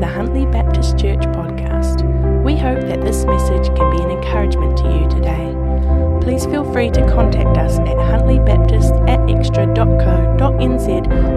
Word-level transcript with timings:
the 0.00 0.06
Huntly 0.06 0.46
Baptist 0.46 0.96
Church 0.96 1.22
podcast. 1.34 2.04
We 2.44 2.56
hope 2.56 2.80
that 2.82 3.00
this 3.00 3.24
message 3.24 3.66
can 3.76 3.96
be 3.96 4.02
an 4.02 4.10
encouragement 4.12 4.76
to 4.78 4.84
you 4.84 5.08
today. 5.08 5.54
Please 6.22 6.46
feel 6.46 6.70
free 6.72 6.90
to 6.90 7.00
contact 7.08 7.58
us 7.58 7.80
at 7.80 7.96
huntlybaptist 7.96 9.08
at 9.08 9.28
extra.co.nz 9.28 10.88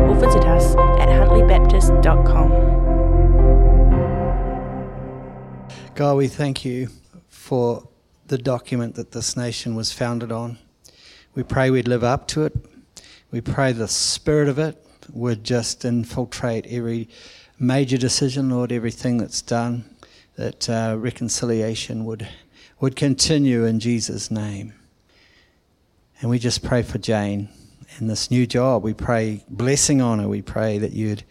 or 0.09 0.13
visit 0.13 0.45
us 0.45 0.75
at 0.99 1.09
huntlybaptist.com. 1.09 2.51
God, 5.95 6.17
we 6.17 6.27
thank 6.27 6.63
you 6.63 6.89
for 7.29 7.87
the 8.27 8.37
document 8.37 8.93
that 8.93 9.11
this 9.11 9.35
nation 9.35 9.73
was 9.73 9.91
founded 9.91 10.31
on. 10.31 10.59
We 11.33 11.41
pray 11.41 11.71
we'd 11.71 11.87
live 11.87 12.03
up 12.03 12.27
to 12.29 12.43
it. 12.43 12.53
We 13.31 13.41
pray 13.41 13.71
the 13.71 13.87
spirit 13.87 14.49
of 14.49 14.59
it 14.59 14.85
would 15.11 15.43
just 15.43 15.83
infiltrate 15.83 16.67
every 16.67 17.09
major 17.61 17.97
decision, 17.97 18.49
Lord, 18.49 18.71
everything 18.71 19.17
that's 19.17 19.41
done, 19.41 19.85
that 20.35 20.67
uh, 20.67 20.95
reconciliation 20.97 22.05
would, 22.05 22.27
would 22.79 22.95
continue 22.95 23.65
in 23.65 23.79
Jesus' 23.79 24.31
name. 24.31 24.73
And 26.19 26.29
we 26.29 26.39
just 26.39 26.63
pray 26.63 26.81
for 26.81 26.97
Jane 26.97 27.49
and 27.97 28.09
this 28.09 28.31
new 28.31 28.47
job. 28.47 28.83
We 28.83 28.95
pray 28.95 29.45
blessing 29.47 30.01
on 30.01 30.17
her. 30.19 30.27
We 30.27 30.41
pray 30.41 30.79
that 30.79 30.93
you'd 30.93 31.23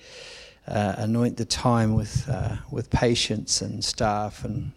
uh, 0.69 0.95
anoint 0.98 1.37
the 1.37 1.45
time 1.45 1.95
with, 1.95 2.29
uh, 2.29 2.57
with 2.71 2.91
patience 2.91 3.60
and 3.60 3.85
staff 3.85 4.45
and 4.45 4.71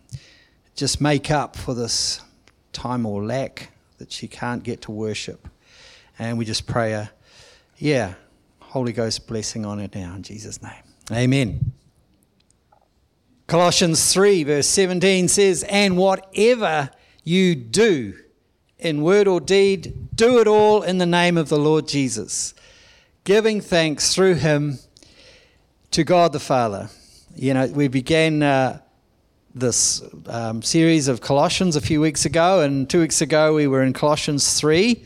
just 0.76 1.02
make 1.02 1.30
up 1.30 1.56
for 1.56 1.76
this 1.76 2.20
time 2.72 3.06
or 3.06 3.24
lack 3.24 3.72
that 4.00 4.12
she 4.12 4.28
can't 4.28 4.64
get 4.64 4.82
to 4.82 4.92
worship. 4.92 5.48
And 6.18 6.40
we 6.40 6.46
just 6.46 6.66
pray 6.66 6.94
a, 6.94 7.12
yeah, 7.78 8.16
Holy 8.60 8.92
Ghost 8.92 9.28
blessing 9.28 9.68
on 9.68 9.80
it 9.80 9.94
now 9.94 10.16
in 10.16 10.24
Jesus' 10.24 10.60
name. 10.60 10.93
Amen. 11.12 11.74
Colossians 13.48 14.14
3, 14.14 14.46
verse 14.46 14.68
17 14.68 15.28
says, 15.28 15.64
And 15.64 15.98
whatever 15.98 16.92
you 17.26 17.56
do 17.56 18.16
in 18.80 19.02
word 19.02 19.28
or 19.28 19.42
deed, 19.42 20.16
do 20.16 20.40
it 20.40 20.48
all 20.48 20.82
in 20.82 21.00
the 21.00 21.06
name 21.06 21.38
of 21.38 21.50
the 21.50 21.58
Lord 21.58 21.88
Jesus, 21.90 22.54
giving 23.26 23.60
thanks 23.60 24.16
through 24.16 24.36
him 24.36 24.80
to 25.92 26.06
God 26.06 26.32
the 26.32 26.40
Father. 26.40 26.90
You 27.36 27.54
know, 27.54 27.68
we 27.68 27.90
began 27.90 28.42
uh, 28.42 28.80
this 29.54 30.02
um, 30.28 30.62
series 30.62 31.10
of 31.10 31.20
Colossians 31.20 31.76
a 31.76 31.82
few 31.82 32.00
weeks 32.00 32.26
ago, 32.26 32.62
and 32.62 32.90
two 32.90 33.02
weeks 33.02 33.22
ago 33.22 33.54
we 33.54 33.68
were 33.68 33.84
in 33.84 33.92
Colossians 33.92 34.58
3 34.58 35.04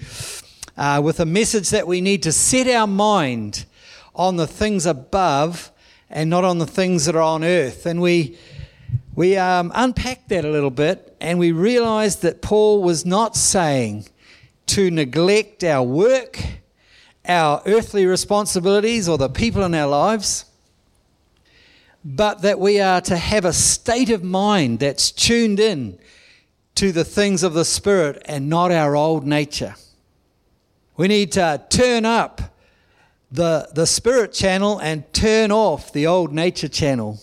uh, 0.77 1.01
with 1.03 1.19
a 1.19 1.25
message 1.25 1.71
that 1.71 1.87
we 1.87 2.01
need 2.01 2.21
to 2.21 2.31
set 2.31 2.67
our 2.67 2.87
mind 2.87 3.65
on 4.13 4.35
the 4.35 4.47
things 4.47 4.85
above 4.85 5.71
and 6.09 6.29
not 6.29 6.43
on 6.43 6.57
the 6.57 6.67
things 6.67 7.05
that 7.05 7.15
are 7.15 7.21
on 7.21 7.43
earth. 7.43 7.85
And 7.85 8.01
we, 8.01 8.37
we 9.15 9.37
um, 9.37 9.71
unpacked 9.75 10.29
that 10.29 10.45
a 10.45 10.49
little 10.49 10.71
bit 10.71 11.15
and 11.19 11.39
we 11.39 11.51
realized 11.51 12.21
that 12.21 12.41
Paul 12.41 12.83
was 12.83 13.05
not 13.05 13.35
saying 13.35 14.07
to 14.67 14.91
neglect 14.91 15.63
our 15.63 15.83
work, 15.83 16.39
our 17.25 17.61
earthly 17.65 18.05
responsibilities, 18.05 19.09
or 19.09 19.17
the 19.17 19.29
people 19.29 19.63
in 19.63 19.73
our 19.73 19.87
lives, 19.87 20.45
but 22.03 22.41
that 22.41 22.59
we 22.59 22.79
are 22.79 23.01
to 23.01 23.17
have 23.17 23.45
a 23.45 23.53
state 23.53 24.09
of 24.09 24.23
mind 24.23 24.79
that's 24.79 25.11
tuned 25.11 25.59
in 25.59 25.97
to 26.75 26.91
the 26.91 27.03
things 27.03 27.43
of 27.43 27.53
the 27.53 27.65
Spirit 27.65 28.21
and 28.25 28.49
not 28.49 28.71
our 28.71 28.95
old 28.95 29.25
nature. 29.25 29.75
We 30.95 31.07
need 31.07 31.31
to 31.33 31.63
turn 31.69 32.05
up 32.05 32.41
the, 33.31 33.69
the 33.73 33.85
spirit 33.85 34.33
channel 34.33 34.79
and 34.79 35.11
turn 35.13 35.51
off 35.51 35.91
the 35.93 36.07
old 36.07 36.33
nature 36.33 36.67
channel. 36.67 37.19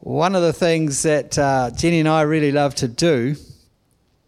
One 0.00 0.34
of 0.34 0.42
the 0.42 0.52
things 0.52 1.02
that 1.02 1.38
uh, 1.38 1.70
Jenny 1.74 2.00
and 2.00 2.08
I 2.08 2.22
really 2.22 2.52
love 2.52 2.74
to 2.76 2.88
do 2.88 3.36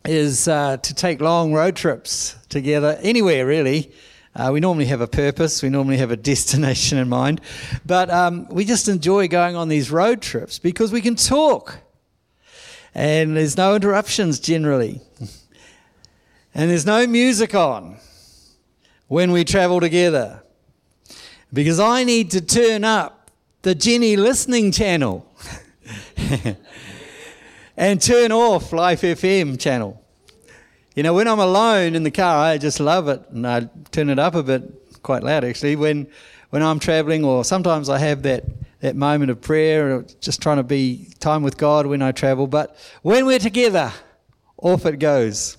is 0.05 0.49
uh, 0.49 0.79
to 0.79 0.95
take 0.95 1.21
long 1.21 1.53
road 1.53 1.77
trips 1.77 2.37
together, 2.49 2.99
anywhere 3.03 3.47
really. 3.47 3.93
Uh, 4.35 4.51
we 4.53 4.61
normally 4.61 4.87
have 4.87 5.01
a 5.01 5.07
purpose, 5.07 5.63
we 5.63 5.69
normally 5.69 5.97
have 5.97 6.11
a 6.11 6.17
destination 6.33 6.99
in 6.99 7.09
mind, 7.09 7.41
but 7.85 8.11
um, 8.11 8.47
we 8.51 8.65
just 8.65 8.89
enjoy 8.89 9.29
going 9.29 9.57
on 9.57 9.69
these 9.69 9.91
road 9.91 10.21
trips 10.21 10.59
because 10.59 10.93
we 10.93 11.01
can 11.01 11.15
talk 11.15 11.79
and 12.95 13.37
there's 13.37 13.57
no 13.57 13.75
interruptions 13.75 14.41
generally. 14.41 15.01
And 16.55 16.71
there's 16.71 16.87
no 16.87 17.07
music 17.07 17.55
on 17.55 17.99
when 19.09 19.33
we 19.33 19.45
travel 19.45 19.81
together. 19.81 20.43
Because 21.53 21.81
I 21.81 22.05
need 22.05 22.31
to 22.33 22.41
turn 22.41 22.85
up 22.85 23.31
the 23.63 23.75
Jenny 23.75 24.17
listening 24.17 24.71
channel 24.71 25.27
and 27.77 28.01
turn 28.01 28.33
off 28.33 28.73
Life 28.73 29.01
FM 29.01 29.59
channel. 29.59 30.03
You 30.95 31.03
know, 31.03 31.15
when 31.15 31.27
I'm 31.27 31.39
alone 31.39 31.95
in 31.95 32.03
the 32.03 32.11
car, 32.11 32.45
I 32.45 32.59
just 32.59 32.81
love 32.81 33.09
it 33.09 33.23
and 33.31 33.47
I 33.47 33.69
turn 33.91 34.11
it 34.11 34.19
up 34.19 34.35
a 34.35 34.43
bit, 34.43 35.03
quite 35.03 35.23
loud 35.23 35.45
actually, 35.45 35.77
when, 35.77 36.07
when 36.51 36.63
I'm 36.63 36.79
traveling, 36.79 37.25
or 37.25 37.45
sometimes 37.45 37.89
I 37.89 37.99
have 37.99 38.23
that, 38.25 38.45
that 38.81 38.95
moment 38.95 39.31
of 39.31 39.41
prayer 39.41 39.97
or 39.97 40.03
just 40.21 40.43
trying 40.43 40.59
to 40.59 40.63
be 40.63 41.09
time 41.19 41.43
with 41.43 41.57
God 41.57 41.87
when 41.87 42.03
I 42.03 42.13
travel. 42.13 42.47
But 42.47 42.77
when 43.03 43.27
we're 43.27 43.39
together, 43.39 43.93
off 44.59 44.85
it 44.87 44.99
goes. 44.99 45.57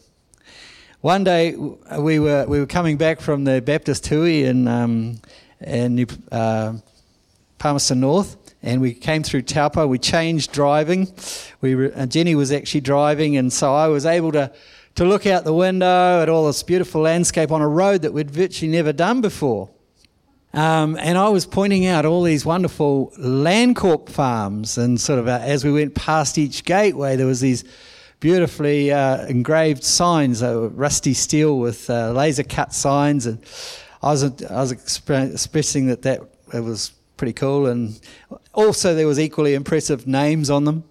One 1.01 1.23
day 1.23 1.55
we 1.55 2.19
were 2.19 2.45
we 2.45 2.59
were 2.59 2.65
coming 2.65 2.97
back 2.97 3.21
from 3.21 3.45
the 3.45 3.61
Baptist 3.61 4.05
Hui 4.07 4.43
in 4.43 4.67
um, 4.67 5.21
in 5.61 6.05
uh, 6.29 6.73
Palmerston 7.57 8.01
North, 8.01 8.35
and 8.61 8.81
we 8.81 8.93
came 8.93 9.23
through 9.23 9.43
Taupo. 9.43 9.87
We 9.87 9.97
changed 9.97 10.51
driving. 10.51 11.07
We 11.61 11.75
were, 11.75 11.93
uh, 11.95 12.05
Jenny 12.05 12.35
was 12.35 12.51
actually 12.51 12.81
driving, 12.81 13.37
and 13.37 13.53
so 13.53 13.73
I 13.73 13.87
was 13.87 14.05
able 14.05 14.33
to 14.33 14.51
to 14.95 15.05
look 15.05 15.25
out 15.25 15.45
the 15.45 15.53
window 15.53 16.21
at 16.21 16.27
all 16.27 16.47
this 16.47 16.63
beautiful 16.63 16.99
landscape 16.99 17.49
on 17.49 17.61
a 17.61 17.67
road 17.69 18.01
that 18.01 18.11
we'd 18.11 18.29
virtually 18.29 18.69
never 18.69 18.91
done 18.91 19.21
before. 19.21 19.69
Um, 20.53 20.97
and 20.99 21.17
I 21.17 21.29
was 21.29 21.45
pointing 21.45 21.85
out 21.85 22.05
all 22.05 22.23
these 22.23 22.45
wonderful 22.45 23.13
Landcorp 23.17 24.09
farms, 24.09 24.77
and 24.77 24.99
sort 24.99 25.19
of 25.19 25.29
uh, 25.29 25.39
as 25.43 25.63
we 25.63 25.71
went 25.71 25.95
past 25.95 26.37
each 26.37 26.65
gateway, 26.65 27.15
there 27.15 27.25
was 27.25 27.39
these 27.39 27.63
beautifully 28.19 28.91
uh, 28.91 29.25
engraved 29.27 29.83
signs, 29.83 30.43
uh, 30.43 30.69
rusty 30.69 31.13
steel 31.13 31.57
with 31.57 31.89
uh, 31.89 32.11
laser 32.11 32.43
cut 32.43 32.73
signs, 32.73 33.25
and 33.25 33.39
I 34.01 34.11
was 34.11 34.23
I 34.23 34.61
was 34.61 34.71
expressing 34.71 35.87
that 35.87 36.01
that 36.03 36.21
it 36.53 36.61
was 36.61 36.91
pretty 37.17 37.33
cool, 37.33 37.67
and 37.67 37.99
also 38.53 38.95
there 38.95 39.07
was 39.07 39.19
equally 39.19 39.53
impressive 39.53 40.07
names 40.07 40.49
on 40.49 40.65
them. 40.65 40.83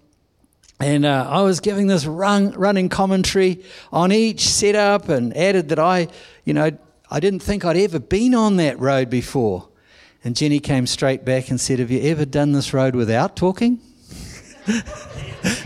And 0.81 1.05
uh, 1.05 1.27
I 1.29 1.41
was 1.41 1.59
giving 1.59 1.87
this 1.87 2.05
run, 2.05 2.51
running 2.51 2.87
commentary 2.87 3.63
on 3.91 4.13
each 4.13 4.47
setup, 4.47 5.09
and 5.09 5.35
added 5.35 5.69
that 5.69 5.79
I, 5.79 6.07
you 6.45 6.53
know, 6.53 6.71
I 7.11 7.19
didn't 7.19 7.41
think 7.41 7.65
I'd 7.65 7.75
ever 7.75 7.99
been 7.99 8.33
on 8.33 8.55
that 8.57 8.79
road 8.79 9.09
before. 9.09 9.67
And 10.23 10.35
Jenny 10.35 10.59
came 10.59 10.87
straight 10.87 11.25
back 11.25 11.49
and 11.49 11.59
said, 11.59 11.79
"Have 11.79 11.91
you 11.91 12.01
ever 12.03 12.25
done 12.25 12.53
this 12.53 12.73
road 12.73 12.95
without 12.95 13.35
talking?" 13.35 13.79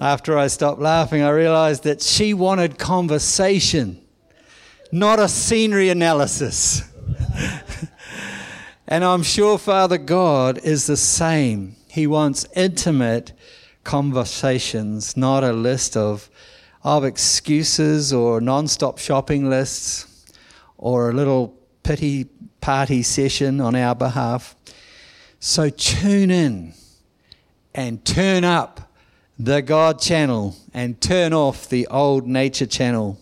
After 0.00 0.38
I 0.38 0.46
stopped 0.46 0.80
laughing, 0.80 1.20
I 1.20 1.28
realized 1.28 1.84
that 1.84 2.00
she 2.00 2.32
wanted 2.32 2.78
conversation, 2.78 4.00
not 4.90 5.18
a 5.18 5.28
scenery 5.28 5.90
analysis. 5.90 6.82
and 8.88 9.04
I'm 9.04 9.22
sure 9.22 9.58
Father 9.58 9.98
God 9.98 10.56
is 10.56 10.86
the 10.86 10.96
same. 10.96 11.76
He 11.86 12.06
wants 12.06 12.46
intimate 12.56 13.34
conversations, 13.84 15.18
not 15.18 15.44
a 15.44 15.52
list 15.52 15.98
of, 15.98 16.30
of 16.82 17.04
excuses 17.04 18.10
or 18.10 18.40
non 18.40 18.68
stop 18.68 18.96
shopping 18.96 19.50
lists 19.50 20.32
or 20.78 21.10
a 21.10 21.12
little 21.12 21.54
pity 21.82 22.24
party 22.62 23.02
session 23.02 23.60
on 23.60 23.76
our 23.76 23.94
behalf. 23.94 24.56
So 25.40 25.68
tune 25.68 26.30
in 26.30 26.72
and 27.74 28.02
turn 28.02 28.44
up 28.44 28.89
the 29.44 29.62
God 29.62 29.98
channel 29.98 30.54
and 30.74 31.00
turn 31.00 31.32
off 31.32 31.66
the 31.66 31.86
old 31.86 32.26
nature 32.26 32.66
channel. 32.66 33.18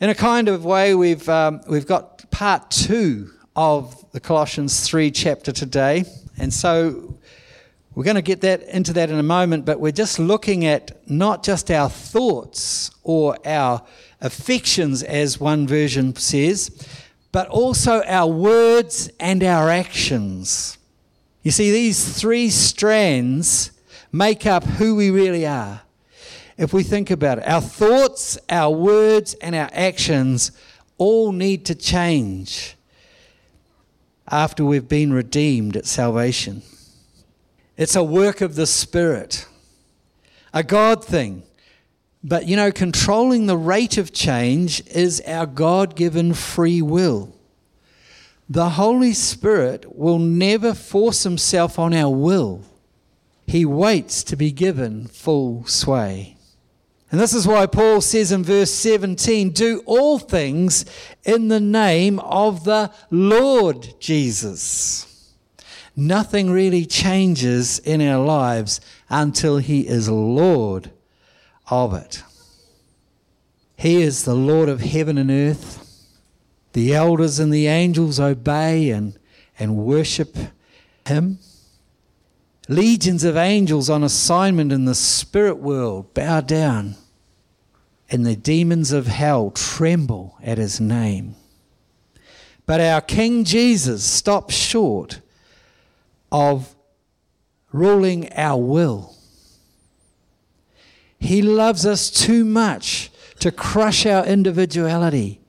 In 0.00 0.10
a 0.10 0.16
kind 0.16 0.48
of 0.48 0.64
way, 0.64 0.96
we've, 0.96 1.28
um, 1.28 1.60
we've 1.68 1.86
got 1.86 2.28
part 2.32 2.72
two 2.72 3.30
of 3.54 4.04
the 4.10 4.18
Colossians 4.18 4.88
3 4.88 5.12
chapter 5.12 5.52
today. 5.52 6.04
And 6.38 6.52
so 6.52 7.16
we're 7.94 8.02
going 8.02 8.16
to 8.16 8.22
get 8.22 8.40
that 8.40 8.62
into 8.62 8.92
that 8.94 9.10
in 9.10 9.18
a 9.20 9.22
moment, 9.22 9.64
but 9.64 9.78
we're 9.78 9.92
just 9.92 10.18
looking 10.18 10.66
at 10.66 11.08
not 11.08 11.44
just 11.44 11.70
our 11.70 11.88
thoughts 11.88 12.90
or 13.04 13.38
our 13.46 13.84
affections, 14.20 15.04
as 15.04 15.38
one 15.38 15.68
version 15.68 16.16
says, 16.16 16.84
but 17.30 17.46
also 17.46 18.02
our 18.06 18.26
words 18.26 19.08
and 19.20 19.44
our 19.44 19.70
actions. 19.70 20.78
You 21.44 21.52
see, 21.52 21.70
these 21.70 22.18
three 22.20 22.50
strands 22.50 23.70
make 24.12 24.46
up 24.46 24.64
who 24.64 24.94
we 24.94 25.10
really 25.10 25.46
are. 25.46 25.82
If 26.56 26.72
we 26.72 26.82
think 26.82 27.10
about 27.10 27.38
it, 27.38 27.48
our 27.48 27.60
thoughts, 27.60 28.38
our 28.48 28.70
words, 28.70 29.34
and 29.34 29.54
our 29.54 29.70
actions 29.72 30.52
all 30.98 31.32
need 31.32 31.64
to 31.66 31.74
change. 31.74 32.76
after 34.30 34.64
we've 34.64 34.88
been 34.88 35.12
redeemed 35.12 35.76
at 35.76 35.86
salvation. 35.86 36.62
It's 37.76 37.96
a 37.96 38.04
work 38.04 38.40
of 38.40 38.54
the 38.54 38.66
Spirit, 38.66 39.46
a 40.54 40.62
God 40.62 41.04
thing. 41.04 41.42
But 42.22 42.46
you 42.46 42.54
know, 42.54 42.70
controlling 42.70 43.46
the 43.46 43.56
rate 43.56 43.96
of 43.96 44.12
change 44.12 44.86
is 44.88 45.22
our 45.26 45.46
God 45.46 45.96
given 45.96 46.34
free 46.34 46.82
will. 46.82 47.34
The 48.48 48.70
Holy 48.70 49.14
Spirit 49.14 49.96
will 49.96 50.18
never 50.18 50.74
force 50.74 51.22
himself 51.22 51.78
on 51.78 51.94
our 51.94 52.10
will, 52.10 52.62
He 53.50 53.64
waits 53.64 54.22
to 54.24 54.36
be 54.36 54.52
given 54.52 55.08
full 55.08 55.66
sway. 55.66 56.36
And 57.10 57.20
this 57.20 57.34
is 57.34 57.48
why 57.48 57.66
Paul 57.66 58.00
says 58.00 58.30
in 58.30 58.44
verse 58.44 58.70
17 58.70 59.50
do 59.50 59.82
all 59.86 60.20
things 60.20 60.84
in 61.24 61.48
the 61.48 61.58
name 61.58 62.20
of 62.20 62.62
the 62.62 62.92
Lord 63.10 63.94
Jesus. 63.98 65.34
Nothing 65.96 66.52
really 66.52 66.86
changes 66.86 67.80
in 67.80 68.00
our 68.00 68.24
lives 68.24 68.80
until 69.08 69.58
He 69.58 69.88
is 69.88 70.08
Lord 70.08 70.92
of 71.68 71.92
it. 71.92 72.22
He 73.74 74.00
is 74.00 74.24
the 74.24 74.36
Lord 74.36 74.68
of 74.68 74.80
heaven 74.80 75.18
and 75.18 75.28
earth. 75.28 76.06
The 76.72 76.94
elders 76.94 77.40
and 77.40 77.52
the 77.52 77.66
angels 77.66 78.20
obey 78.20 78.90
and, 78.90 79.18
and 79.58 79.76
worship 79.76 80.36
Him. 81.04 81.40
Legions 82.70 83.24
of 83.24 83.36
angels 83.36 83.90
on 83.90 84.04
assignment 84.04 84.70
in 84.70 84.84
the 84.84 84.94
spirit 84.94 85.56
world 85.56 86.14
bow 86.14 86.40
down, 86.40 86.94
and 88.08 88.24
the 88.24 88.36
demons 88.36 88.92
of 88.92 89.08
hell 89.08 89.50
tremble 89.50 90.38
at 90.40 90.56
His 90.56 90.80
name. 90.80 91.34
But 92.66 92.80
our 92.80 93.00
King 93.00 93.42
Jesus 93.42 94.04
stops 94.04 94.54
short 94.54 95.20
of 96.30 96.76
ruling 97.72 98.32
our 98.34 98.62
will. 98.62 99.16
He 101.18 101.42
loves 101.42 101.84
us 101.84 102.08
too 102.08 102.44
much 102.44 103.10
to 103.40 103.50
crush 103.50 104.06
our 104.06 104.24
individuality 104.24 105.40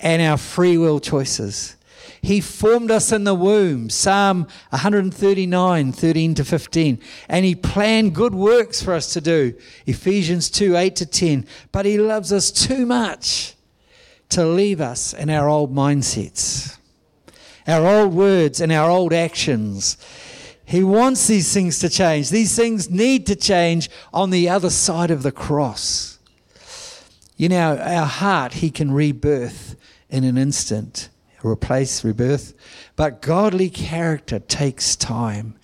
and 0.00 0.20
our 0.20 0.36
free 0.36 0.76
will 0.76 0.98
choices. 0.98 1.75
He 2.26 2.40
formed 2.40 2.90
us 2.90 3.12
in 3.12 3.22
the 3.22 3.36
womb, 3.36 3.88
Psalm 3.88 4.48
139, 4.70 5.92
13 5.92 6.34
to 6.34 6.44
15. 6.44 7.00
And 7.28 7.44
He 7.44 7.54
planned 7.54 8.16
good 8.16 8.34
works 8.34 8.82
for 8.82 8.94
us 8.94 9.12
to 9.12 9.20
do, 9.20 9.54
Ephesians 9.86 10.50
2, 10.50 10.76
8 10.76 10.96
to 10.96 11.06
10. 11.06 11.46
But 11.70 11.86
He 11.86 11.98
loves 11.98 12.32
us 12.32 12.50
too 12.50 12.84
much 12.84 13.54
to 14.30 14.44
leave 14.44 14.80
us 14.80 15.14
in 15.14 15.30
our 15.30 15.48
old 15.48 15.72
mindsets, 15.72 16.76
our 17.64 17.86
old 17.86 18.12
words, 18.12 18.60
and 18.60 18.72
our 18.72 18.90
old 18.90 19.12
actions. 19.12 19.96
He 20.64 20.82
wants 20.82 21.28
these 21.28 21.54
things 21.54 21.78
to 21.78 21.88
change. 21.88 22.30
These 22.30 22.56
things 22.56 22.90
need 22.90 23.24
to 23.26 23.36
change 23.36 23.88
on 24.12 24.30
the 24.30 24.48
other 24.48 24.70
side 24.70 25.12
of 25.12 25.22
the 25.22 25.30
cross. 25.30 26.18
You 27.36 27.50
know, 27.50 27.76
our 27.78 28.06
heart, 28.06 28.54
He 28.54 28.70
can 28.70 28.90
rebirth 28.90 29.76
in 30.10 30.24
an 30.24 30.36
instant, 30.36 31.08
replace, 31.44 32.04
rebirth. 32.04 32.54
But 32.96 33.22
godly 33.22 33.70
character 33.70 34.38
takes 34.38 34.96
time. 34.96 35.56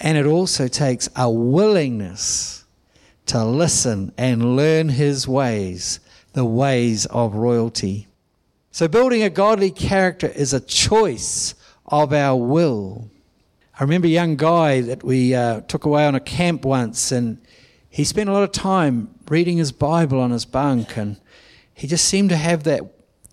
And 0.00 0.16
it 0.16 0.26
also 0.26 0.68
takes 0.68 1.08
a 1.16 1.30
willingness 1.30 2.64
to 3.26 3.44
listen 3.44 4.12
and 4.16 4.56
learn 4.56 4.90
His 4.90 5.26
ways, 5.26 6.00
the 6.32 6.44
ways 6.44 7.06
of 7.06 7.34
royalty. 7.34 8.06
So, 8.70 8.86
building 8.86 9.22
a 9.22 9.30
godly 9.30 9.70
character 9.70 10.28
is 10.28 10.52
a 10.52 10.60
choice 10.60 11.54
of 11.86 12.12
our 12.12 12.36
will. 12.36 13.10
I 13.78 13.82
remember 13.82 14.06
a 14.06 14.10
young 14.10 14.36
guy 14.36 14.80
that 14.82 15.02
we 15.02 15.34
uh, 15.34 15.62
took 15.62 15.84
away 15.84 16.06
on 16.06 16.14
a 16.14 16.20
camp 16.20 16.64
once, 16.64 17.10
and 17.10 17.38
he 17.90 18.04
spent 18.04 18.28
a 18.28 18.32
lot 18.32 18.42
of 18.42 18.52
time 18.52 19.14
reading 19.28 19.56
his 19.56 19.72
Bible 19.72 20.20
on 20.20 20.30
his 20.30 20.44
bunk, 20.44 20.96
and 20.96 21.16
he 21.74 21.86
just 21.86 22.04
seemed 22.04 22.28
to 22.30 22.36
have 22.36 22.64
that 22.64 22.82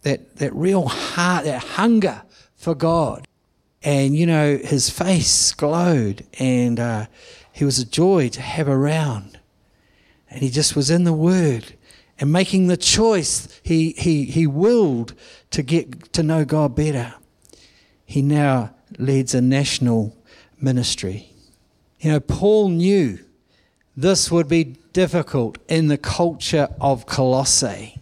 that 0.06 0.38
that 0.38 0.54
real 0.54 0.88
heart, 0.88 1.46
that 1.46 1.64
hunger 1.64 2.22
for 2.56 2.76
God, 2.76 3.28
and 3.84 4.16
you 4.16 4.26
know 4.28 4.58
his 4.58 4.90
face 4.90 5.52
glowed, 5.52 6.26
and 6.40 6.80
uh, 6.80 7.08
he 7.52 7.66
was 7.66 7.80
a 7.80 7.86
joy 7.86 8.30
to 8.30 8.42
have 8.42 8.70
around, 8.70 9.40
and 10.30 10.42
he 10.42 10.50
just 10.50 10.76
was 10.76 10.92
in 10.92 11.06
the 11.06 11.14
Word 11.14 11.74
and 12.20 12.32
making 12.32 12.68
the 12.68 12.78
choice. 12.78 13.60
He 13.64 13.96
he 13.98 14.26
he 14.26 14.46
willed 14.46 15.16
to 15.50 15.64
get 15.64 16.14
to 16.14 16.22
know 16.22 16.46
God 16.46 16.76
better. 16.76 17.16
He 18.06 18.22
now 18.22 18.76
leads 19.00 19.34
a 19.34 19.42
national 19.42 20.16
ministry. 20.62 21.32
You 22.00 22.12
know, 22.12 22.20
Paul 22.20 22.70
knew 22.70 23.18
this 23.98 24.32
would 24.32 24.48
be 24.48 24.76
difficult 24.94 25.58
in 25.68 25.88
the 25.88 25.98
culture 25.98 26.70
of 26.80 27.08
Colossae. 27.08 28.00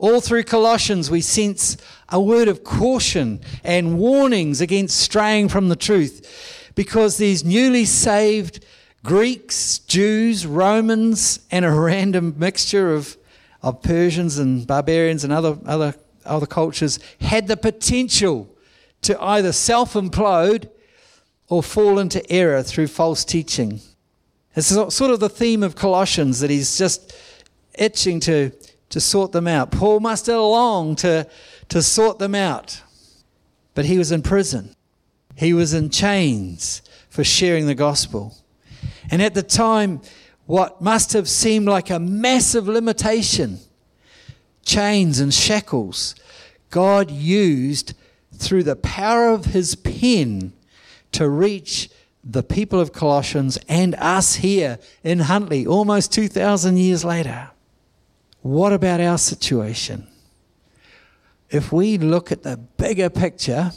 All 0.00 0.22
through 0.22 0.44
Colossians, 0.44 1.10
we 1.10 1.20
sense 1.20 1.76
a 2.08 2.18
word 2.18 2.48
of 2.48 2.64
caution 2.64 3.38
and 3.62 3.98
warnings 3.98 4.62
against 4.62 4.98
straying 4.98 5.50
from 5.50 5.68
the 5.68 5.76
truth 5.76 6.72
because 6.74 7.18
these 7.18 7.44
newly 7.44 7.84
saved 7.84 8.64
Greeks, 9.04 9.78
Jews, 9.80 10.46
Romans, 10.46 11.40
and 11.50 11.66
a 11.66 11.70
random 11.70 12.34
mixture 12.38 12.94
of, 12.94 13.18
of 13.62 13.82
Persians 13.82 14.38
and 14.38 14.66
barbarians 14.66 15.22
and 15.22 15.34
other, 15.34 15.58
other, 15.66 15.94
other 16.24 16.46
cultures 16.46 16.98
had 17.20 17.46
the 17.46 17.58
potential 17.58 18.48
to 19.02 19.22
either 19.22 19.52
self 19.52 19.92
implode 19.92 20.70
or 21.48 21.62
fall 21.62 21.98
into 21.98 22.26
error 22.32 22.62
through 22.62 22.86
false 22.86 23.22
teaching. 23.22 23.80
It's 24.56 24.68
sort 24.68 25.10
of 25.10 25.20
the 25.20 25.28
theme 25.28 25.62
of 25.62 25.76
Colossians 25.76 26.40
that 26.40 26.48
he's 26.48 26.78
just 26.78 27.14
itching 27.74 28.18
to, 28.20 28.52
to 28.90 29.00
sort 29.00 29.32
them 29.32 29.48
out. 29.48 29.70
Paul 29.70 30.00
must 30.00 30.26
have 30.26 30.36
longed 30.36 30.98
to, 30.98 31.26
to 31.68 31.82
sort 31.82 32.18
them 32.18 32.34
out, 32.34 32.82
but 33.74 33.86
he 33.86 33.98
was 33.98 34.12
in 34.12 34.22
prison. 34.22 34.74
He 35.36 35.54
was 35.54 35.72
in 35.72 35.90
chains 35.90 36.82
for 37.08 37.24
sharing 37.24 37.66
the 37.66 37.74
gospel. 37.74 38.36
And 39.10 39.22
at 39.22 39.34
the 39.34 39.42
time, 39.42 40.00
what 40.46 40.80
must 40.82 41.12
have 41.14 41.28
seemed 41.28 41.66
like 41.66 41.90
a 41.90 41.98
massive 41.98 42.68
limitation 42.68 43.58
chains 44.64 45.18
and 45.18 45.32
shackles 45.32 46.14
God 46.70 47.10
used 47.10 47.94
through 48.34 48.62
the 48.62 48.76
power 48.76 49.28
of 49.28 49.46
his 49.46 49.74
pen 49.74 50.52
to 51.12 51.28
reach 51.28 51.90
the 52.22 52.42
people 52.42 52.80
of 52.80 52.92
Colossians 52.92 53.58
and 53.68 53.94
us 53.96 54.36
here 54.36 54.78
in 55.02 55.20
Huntly 55.20 55.66
almost 55.66 56.12
2,000 56.12 56.76
years 56.76 57.04
later. 57.04 57.50
What 58.42 58.72
about 58.72 59.00
our 59.00 59.18
situation? 59.18 60.06
If 61.50 61.72
we 61.72 61.98
look 61.98 62.32
at 62.32 62.42
the 62.42 62.56
bigger 62.56 63.10
picture, 63.10 63.72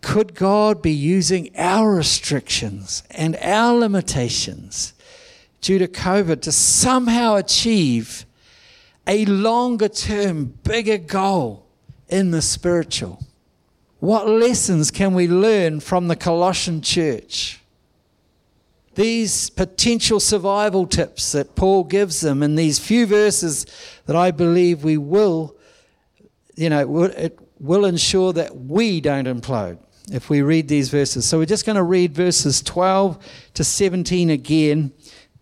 could 0.00 0.34
God 0.34 0.82
be 0.82 0.92
using 0.92 1.50
our 1.56 1.94
restrictions 1.94 3.02
and 3.10 3.36
our 3.36 3.74
limitations 3.76 4.92
due 5.60 5.78
to 5.78 5.88
COVID 5.88 6.42
to 6.42 6.52
somehow 6.52 7.36
achieve 7.36 8.26
a 9.06 9.24
longer 9.24 9.88
term, 9.88 10.58
bigger 10.62 10.98
goal 10.98 11.66
in 12.08 12.30
the 12.30 12.42
spiritual? 12.42 13.20
What 14.00 14.28
lessons 14.28 14.90
can 14.90 15.14
we 15.14 15.26
learn 15.26 15.80
from 15.80 16.08
the 16.08 16.16
Colossian 16.16 16.82
church? 16.82 17.57
These 18.98 19.50
potential 19.50 20.18
survival 20.18 20.84
tips 20.84 21.30
that 21.30 21.54
Paul 21.54 21.84
gives 21.84 22.20
them 22.20 22.42
in 22.42 22.56
these 22.56 22.80
few 22.80 23.06
verses 23.06 23.64
that 24.06 24.16
I 24.16 24.32
believe 24.32 24.82
we 24.82 24.98
will, 24.98 25.56
you 26.56 26.68
know, 26.68 27.04
it 27.04 27.38
will 27.60 27.84
ensure 27.84 28.32
that 28.32 28.56
we 28.56 29.00
don't 29.00 29.28
implode 29.28 29.78
if 30.10 30.28
we 30.28 30.42
read 30.42 30.66
these 30.66 30.88
verses. 30.88 31.24
So 31.24 31.38
we're 31.38 31.46
just 31.46 31.64
going 31.64 31.76
to 31.76 31.84
read 31.84 32.12
verses 32.12 32.60
12 32.60 33.24
to 33.54 33.62
17 33.62 34.30
again. 34.30 34.92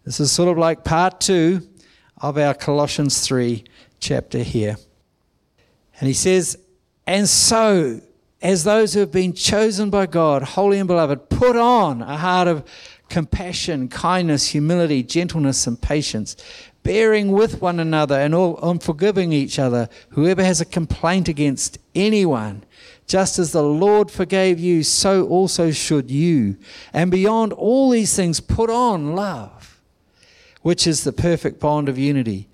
This 0.05 0.21
is 0.21 0.31
sort 0.31 0.51
of 0.51 0.59
like 0.59 0.85
part 0.85 1.19
two 1.23 1.67
of 2.19 2.37
our 2.37 2.53
Colossians 2.53 3.27
3 3.27 3.65
chapter 4.01 4.41
here. 4.41 4.77
And 5.99 6.09
he 6.09 6.13
says, 6.13 6.59
And 7.07 7.27
so 7.27 8.03
as 8.43 8.65
those 8.65 8.93
who 8.93 9.01
have 9.01 9.13
been 9.13 9.33
chosen 9.33 9.89
by 9.89 10.05
God, 10.05 10.43
holy 10.43 10.79
and 10.79 10.87
beloved, 10.87 11.31
put 11.31 11.57
on 11.57 12.03
a 12.03 12.19
heart 12.19 12.49
of 12.49 12.65
compassion, 13.09 13.89
kindness, 13.89 14.49
humility, 14.49 15.03
gentleness, 15.03 15.67
and 15.67 15.81
patience, 15.81 16.37
bearing 16.83 17.33
with 17.33 17.61
one 17.61 17.81
another 17.81 18.19
and 18.19 18.35
all, 18.35 18.59
and 18.69 18.83
forgiving 18.83 19.33
each 19.33 19.59
other. 19.59 19.89
Whoever 20.11 20.45
has 20.45 20.61
a 20.61 20.65
complaint 20.65 21.29
against 21.29 21.79
anyone, 21.95 22.65
just 23.07 23.39
as 23.39 23.53
the 23.53 23.63
Lord 23.63 24.11
forgave 24.11 24.59
you, 24.59 24.83
so 24.83 25.27
also 25.29 25.71
should 25.71 26.11
you. 26.11 26.57
And 26.93 27.11
beyond 27.11 27.53
all 27.53 27.91
these 27.91 28.15
things, 28.15 28.41
put 28.41 28.71
on 28.71 29.15
love, 29.15 29.81
which 30.63 30.87
is 30.87 31.05
the 31.05 31.13
perfect 31.13 31.61
bond 31.61 31.89
of 31.89 31.99
unity 31.99 32.49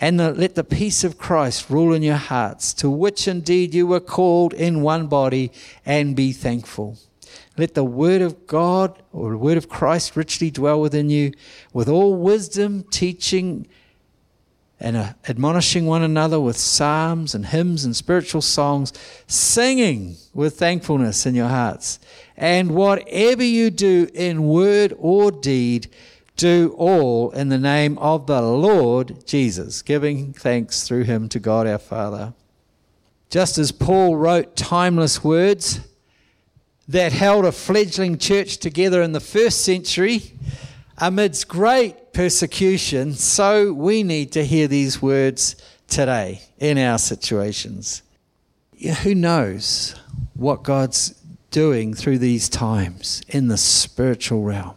And 0.00 0.18
the, 0.18 0.32
let 0.32 0.54
the 0.54 0.64
peace 0.64 1.04
of 1.04 1.18
Christ 1.18 1.70
rule 1.70 1.94
in 1.94 2.02
your 2.02 2.16
hearts, 2.16 2.74
to 2.74 2.90
which 2.90 3.28
indeed 3.28 3.74
you 3.74 3.86
were 3.86 4.00
called 4.00 4.52
in 4.52 4.82
one 4.82 5.06
body, 5.06 5.52
and 5.86 6.16
be 6.16 6.32
thankful. 6.32 6.98
Let 7.56 7.74
the 7.74 7.84
word 7.84 8.20
of 8.20 8.46
God 8.46 9.00
or 9.12 9.30
the 9.30 9.38
word 9.38 9.56
of 9.56 9.68
Christ 9.68 10.16
richly 10.16 10.50
dwell 10.50 10.80
within 10.80 11.08
you, 11.08 11.32
with 11.72 11.88
all 11.88 12.16
wisdom, 12.16 12.84
teaching 12.90 13.66
and 14.80 14.96
uh, 14.96 15.12
admonishing 15.28 15.86
one 15.86 16.02
another 16.02 16.40
with 16.40 16.56
psalms 16.56 17.34
and 17.34 17.46
hymns 17.46 17.84
and 17.84 17.94
spiritual 17.94 18.42
songs, 18.42 18.92
singing 19.26 20.16
with 20.34 20.58
thankfulness 20.58 21.26
in 21.26 21.34
your 21.34 21.48
hearts. 21.48 22.00
And 22.36 22.74
whatever 22.74 23.44
you 23.44 23.70
do 23.70 24.08
in 24.12 24.48
word 24.48 24.94
or 24.98 25.30
deed, 25.30 25.88
do 26.36 26.74
all 26.76 27.30
in 27.30 27.48
the 27.48 27.58
name 27.58 27.96
of 27.98 28.26
the 28.26 28.42
Lord 28.42 29.24
Jesus, 29.26 29.80
giving 29.80 30.32
thanks 30.32 30.82
through 30.82 31.04
him 31.04 31.28
to 31.28 31.38
God 31.38 31.66
our 31.68 31.78
Father. 31.78 32.34
Just 33.30 33.56
as 33.58 33.72
Paul 33.72 34.16
wrote 34.16 34.56
timeless 34.56 35.22
words 35.22 35.80
that 36.88 37.12
held 37.12 37.44
a 37.44 37.52
fledgling 37.52 38.18
church 38.18 38.58
together 38.58 39.02
in 39.02 39.12
the 39.12 39.20
first 39.20 39.64
century 39.64 40.32
amidst 40.98 41.48
great 41.48 42.12
persecution, 42.12 43.14
so 43.14 43.72
we 43.72 44.02
need 44.02 44.32
to 44.32 44.44
hear 44.44 44.68
these 44.68 45.02
words 45.02 45.56
today 45.88 46.42
in 46.58 46.78
our 46.78 46.98
situations. 46.98 48.02
Who 49.02 49.14
knows 49.14 49.94
what 50.34 50.62
God's 50.62 51.20
doing 51.50 51.94
through 51.94 52.18
these 52.18 52.48
times 52.48 53.22
in 53.28 53.48
the 53.48 53.56
spiritual 53.56 54.42
realm? 54.42 54.76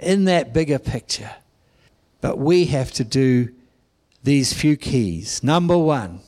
in 0.00 0.24
that 0.24 0.52
bigger 0.52 0.78
picture. 0.78 1.30
But 2.20 2.38
we 2.38 2.66
have 2.66 2.92
to 2.92 3.04
do 3.04 3.50
these 4.22 4.52
few 4.52 4.76
keys. 4.76 5.42
Number 5.42 5.76
one, 5.76 6.20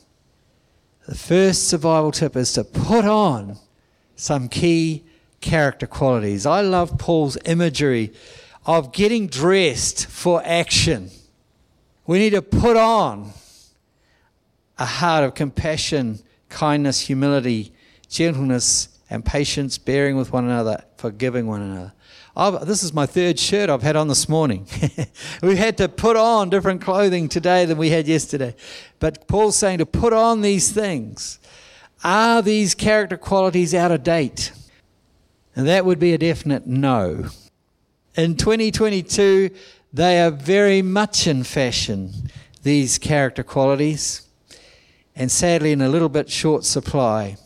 the 1.07 1.15
first 1.15 1.67
survival 1.67 2.11
tip 2.11 2.35
is 2.35 2.53
to 2.53 2.63
put 2.63 3.05
on 3.05 3.57
some 4.15 4.49
key 4.49 5.03
character 5.41 5.87
qualities. 5.87 6.45
I 6.45 6.61
love 6.61 6.97
Paul's 6.97 7.37
imagery 7.45 8.13
of 8.65 8.93
getting 8.93 9.27
dressed 9.27 10.07
for 10.07 10.41
action. 10.45 11.09
We 12.07 12.19
need 12.19 12.31
to 12.31 12.41
put 12.41 12.77
on 12.77 13.33
a 14.77 14.85
heart 14.85 15.23
of 15.23 15.35
compassion, 15.35 16.19
kindness, 16.49 17.01
humility, 17.01 17.73
gentleness, 18.09 18.89
and 19.09 19.23
patience, 19.23 19.77
bearing 19.77 20.15
with 20.15 20.31
one 20.31 20.45
another, 20.45 20.83
forgiving 20.97 21.47
one 21.47 21.61
another. 21.61 21.93
I've, 22.35 22.65
this 22.65 22.81
is 22.81 22.93
my 22.93 23.05
third 23.05 23.37
shirt 23.37 23.69
I've 23.69 23.83
had 23.83 23.95
on 23.95 24.07
this 24.07 24.27
morning. 24.27 24.67
we 25.43 25.55
had 25.55 25.77
to 25.77 25.87
put 25.87 26.17
on 26.17 26.49
different 26.49 26.81
clothing 26.81 27.29
today 27.29 27.65
than 27.65 27.77
we 27.77 27.89
had 27.89 28.07
yesterday. 28.07 28.55
But 28.99 29.27
Paul's 29.27 29.55
saying 29.55 29.77
to 29.77 29.85
put 29.85 30.13
on 30.13 30.41
these 30.41 30.71
things. 30.71 31.37
Are 32.03 32.41
these 32.41 32.75
character 32.75 33.17
qualities 33.17 33.73
out 33.73 33.91
of 33.91 34.03
date? 34.03 34.51
And 35.55 35.67
that 35.67 35.85
would 35.85 35.99
be 35.99 36.13
a 36.13 36.17
definite 36.17 36.67
no. 36.67 37.29
In 38.15 38.35
2022, 38.35 39.51
they 39.93 40.21
are 40.21 40.31
very 40.31 40.81
much 40.81 41.27
in 41.27 41.43
fashion, 41.43 42.29
these 42.63 42.97
character 42.97 43.43
qualities, 43.43 44.27
and 45.15 45.31
sadly 45.31 45.71
in 45.71 45.81
a 45.81 45.89
little 45.89 46.09
bit 46.09 46.29
short 46.29 46.65
supply. 46.65 47.37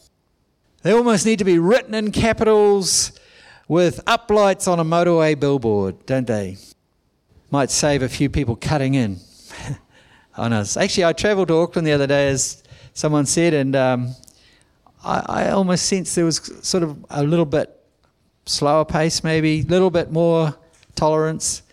They 0.82 0.92
almost 0.92 1.26
need 1.26 1.40
to 1.40 1.46
be 1.46 1.60
written 1.60 1.94
in 1.94 2.12
capitals 2.12 3.12
with 3.68 4.04
uplights 4.06 4.72
on 4.72 4.80
a 4.80 4.86
motorway 4.86 5.38
billboard, 5.40 6.06
don't 6.06 6.28
they? 6.28 6.58
Might 7.52 7.70
save 7.70 8.02
a 8.02 8.10
few 8.10 8.30
people 8.30 8.56
cutting 8.56 8.96
in 8.96 9.20
on 10.38 10.54
us. 10.54 10.78
Actually, 10.78 11.06
I 11.06 11.14
travelled 11.14 11.50
to 11.50 11.56
Auckland 11.56 11.86
the 11.86 11.92
other 11.92 12.08
day, 12.08 12.30
as 12.30 12.64
someone 12.94 13.26
said, 13.26 13.54
and 13.54 13.76
um, 13.76 14.16
I, 15.08 15.46
I 15.46 15.50
almost 15.52 15.86
sensed 15.86 16.16
there 16.16 16.26
was 16.26 16.52
sort 16.62 16.84
of 16.84 17.06
a 17.10 17.24
little 17.24 17.46
bit 17.46 17.74
slower 18.46 18.86
pace, 18.86 19.24
maybe, 19.24 19.62
a 19.62 19.64
little 19.64 19.90
bit 19.90 20.12
more 20.12 20.56
tolerance. 20.96 21.64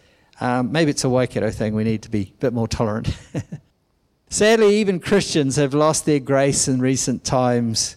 Um, 0.41 0.73
maybe 0.73 0.91
it's 0.91 1.05
a 1.05 1.09
Waikato 1.09 1.51
thing. 1.51 1.75
We 1.75 1.85
need 1.85 2.03
to 2.03 2.11
be 2.11 2.33
a 2.35 2.41
bit 2.41 2.53
more 2.53 2.69
tolerant. 2.69 3.09
Sadly, 4.31 4.77
even 4.77 5.01
Christians 5.01 5.57
have 5.57 5.75
lost 5.75 6.07
their 6.07 6.21
grace 6.21 6.69
in 6.69 6.81
recent 6.81 7.25
times 7.25 7.97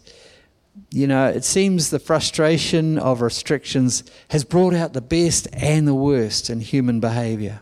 you 0.91 1.08
know, 1.08 1.27
it 1.27 1.44
seems 1.44 1.89
the 1.89 2.00
frustration 2.00 2.98
of 2.98 3.22
restrictions 3.22 4.03
has 4.29 4.44
brought 4.44 4.74
out 4.74 4.94
the 4.94 5.01
best 5.01 5.48
and 5.53 5.88
the 5.88 5.96
worst 5.96 6.50
in 6.50 6.60
human 6.62 7.00
behavior. 7.00 7.62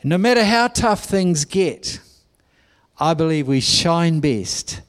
And 0.00 0.10
no 0.10 0.18
matter 0.18 0.44
how 0.44 0.68
tough 0.68 1.04
things 1.04 1.44
get, 1.44 2.00
I 2.98 3.14
believe 3.14 3.46
we 3.46 3.60
shine 3.60 4.20
best 4.20 4.80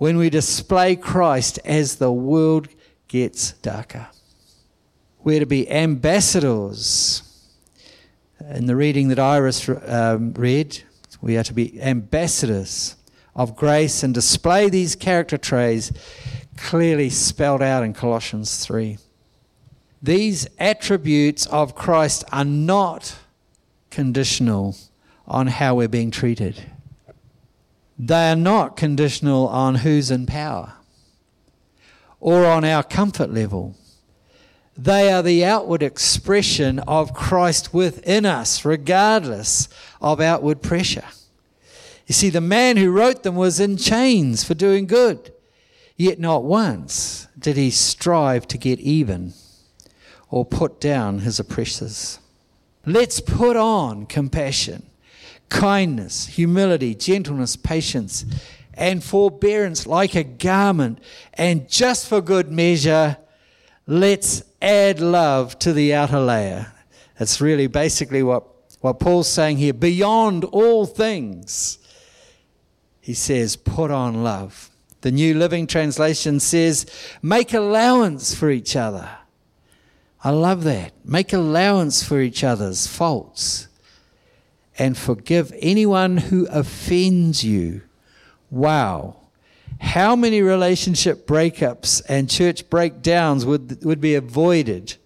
when 0.00 0.16
we 0.16 0.30
display 0.30 0.96
Christ 0.96 1.58
as 1.62 1.96
the 1.96 2.10
world 2.10 2.68
gets 3.06 3.52
darker. 3.52 4.08
We're 5.22 5.40
to 5.40 5.46
be 5.46 5.70
ambassadors. 5.70 7.22
In 8.48 8.64
the 8.64 8.76
reading 8.76 9.08
that 9.08 9.18
Iris 9.18 9.68
um, 9.68 10.32
read, 10.32 10.82
we 11.20 11.36
are 11.36 11.42
to 11.42 11.52
be 11.52 11.78
ambassadors 11.82 12.96
of 13.36 13.54
grace 13.54 14.02
and 14.02 14.14
display 14.14 14.70
these 14.70 14.94
character 14.94 15.36
traits 15.36 15.92
clearly 16.56 17.10
spelled 17.10 17.60
out 17.60 17.82
in 17.82 17.92
Colossians 17.92 18.64
3. 18.64 18.96
These 20.00 20.48
attributes 20.58 21.44
of 21.48 21.74
Christ 21.74 22.24
are 22.32 22.46
not 22.46 23.16
conditional 23.90 24.78
on 25.26 25.48
how 25.48 25.74
we're 25.74 25.88
being 25.88 26.10
treated. 26.10 26.58
They 28.02 28.30
are 28.30 28.36
not 28.36 28.78
conditional 28.78 29.46
on 29.48 29.74
who's 29.74 30.10
in 30.10 30.24
power 30.24 30.72
or 32.18 32.46
on 32.46 32.64
our 32.64 32.82
comfort 32.82 33.30
level. 33.30 33.74
They 34.74 35.12
are 35.12 35.22
the 35.22 35.44
outward 35.44 35.82
expression 35.82 36.78
of 36.80 37.12
Christ 37.12 37.74
within 37.74 38.24
us, 38.24 38.64
regardless 38.64 39.68
of 40.00 40.18
outward 40.18 40.62
pressure. 40.62 41.04
You 42.06 42.14
see, 42.14 42.30
the 42.30 42.40
man 42.40 42.78
who 42.78 42.90
wrote 42.90 43.22
them 43.22 43.36
was 43.36 43.60
in 43.60 43.76
chains 43.76 44.44
for 44.44 44.54
doing 44.54 44.86
good. 44.86 45.34
Yet 45.94 46.18
not 46.18 46.42
once 46.42 47.28
did 47.38 47.58
he 47.58 47.70
strive 47.70 48.48
to 48.48 48.56
get 48.56 48.80
even 48.80 49.34
or 50.30 50.46
put 50.46 50.80
down 50.80 51.18
his 51.18 51.38
oppressors. 51.38 52.18
Let's 52.86 53.20
put 53.20 53.58
on 53.58 54.06
compassion, 54.06 54.86
kindness, 55.50 56.26
humility, 56.28 56.94
gentleness, 56.94 57.56
patience, 57.56 58.24
and 58.72 59.04
forbearance 59.04 59.86
like 59.86 60.14
a 60.14 60.24
garment. 60.24 60.98
And 61.34 61.68
just 61.68 62.08
for 62.08 62.22
good 62.22 62.50
measure, 62.50 63.18
let's 63.86 64.42
add 64.62 65.00
love 65.00 65.58
to 65.58 65.72
the 65.72 65.92
outer 65.92 66.20
layer. 66.20 66.72
That's 67.18 67.40
really 67.40 67.66
basically 67.66 68.22
what, 68.22 68.44
what 68.80 68.98
Paul's 69.00 69.28
saying 69.28 69.58
here. 69.58 69.74
Beyond 69.74 70.44
all 70.44 70.86
things, 70.86 71.78
he 73.00 73.12
says, 73.12 73.56
put 73.56 73.90
on 73.90 74.22
love. 74.22 74.70
The 75.02 75.10
New 75.10 75.34
Living 75.34 75.66
Translation 75.66 76.40
says, 76.40 76.86
make 77.22 77.52
allowance 77.52 78.34
for 78.34 78.50
each 78.50 78.76
other. 78.76 79.10
I 80.22 80.30
love 80.30 80.64
that. 80.64 80.92
Make 81.04 81.32
allowance 81.32 82.02
for 82.02 82.20
each 82.20 82.44
other's 82.44 82.86
faults 82.86 83.68
and 84.78 84.96
forgive 84.96 85.52
anyone 85.58 86.16
who 86.16 86.46
offends 86.50 87.44
you. 87.44 87.82
Wow. 88.50 89.16
How 89.80 90.14
many 90.14 90.42
relationship 90.42 91.26
breakups 91.26 92.02
and 92.08 92.28
church 92.28 92.68
breakdowns 92.68 93.46
would, 93.46 93.84
would 93.84 94.00
be 94.00 94.14
avoided 94.14 94.96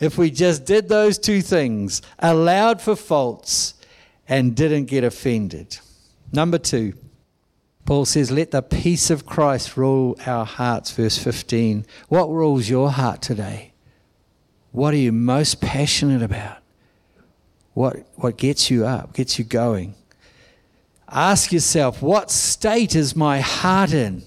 if 0.00 0.18
we 0.18 0.30
just 0.30 0.64
did 0.64 0.88
those 0.88 1.18
two 1.18 1.42
things, 1.42 2.02
allowed 2.18 2.80
for 2.80 2.96
faults 2.96 3.74
and 4.28 4.56
didn't 4.56 4.86
get 4.86 5.04
offended? 5.04 5.78
Number 6.32 6.58
two, 6.58 6.94
Paul 7.84 8.04
says, 8.04 8.30
Let 8.30 8.50
the 8.50 8.62
peace 8.62 9.10
of 9.10 9.26
Christ 9.26 9.76
rule 9.76 10.18
our 10.26 10.44
hearts. 10.44 10.90
Verse 10.90 11.16
15. 11.18 11.86
What 12.08 12.28
rules 12.28 12.68
your 12.68 12.90
heart 12.90 13.22
today? 13.22 13.72
What 14.72 14.92
are 14.92 14.98
you 14.98 15.12
most 15.12 15.60
passionate 15.60 16.22
about? 16.22 16.58
What, 17.76 18.06
what 18.14 18.38
gets 18.38 18.70
you 18.70 18.86
up, 18.86 19.12
gets 19.12 19.38
you 19.38 19.44
going? 19.44 19.96
Ask 21.10 21.52
yourself, 21.52 22.00
what 22.00 22.30
state 22.30 22.96
is 22.96 23.14
my 23.14 23.40
heart 23.40 23.92
in? 23.92 24.22